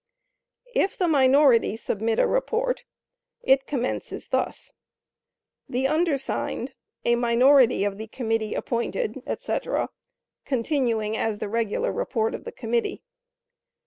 [0.73, 2.85] If the minority submit a report,
[3.43, 4.73] it commences thus:
[5.69, 6.73] "The undersigned,
[7.05, 9.89] a minority of the committee appointed," etc.,
[10.43, 13.03] continuing as the regular report of the committee.